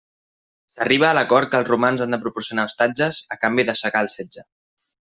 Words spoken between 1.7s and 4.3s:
romans han de proporcionar ostatges, a canvi d'aixecar el